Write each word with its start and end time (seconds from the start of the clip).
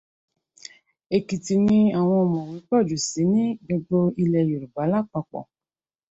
Ekiti 1.17 1.53
ní 1.65 1.77
àwọn 1.99 2.19
ọ̀mọ̀wé 2.25 2.57
pọ̀ 2.67 2.81
jù 2.87 2.97
sí 3.09 3.21
ní 3.33 3.43
gbogbo 3.65 3.97
ilẹ̀ 4.23 4.47
Yorùbá 4.51 4.83
lápapọ̀ 4.91 5.43